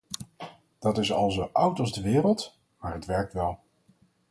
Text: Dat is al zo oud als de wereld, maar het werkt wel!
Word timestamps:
Dat 0.79 0.97
is 0.97 1.11
al 1.11 1.31
zo 1.31 1.49
oud 1.53 1.79
als 1.79 1.93
de 1.93 2.01
wereld, 2.01 2.59
maar 2.79 2.93
het 2.93 3.05
werkt 3.05 3.33
wel! 3.33 3.59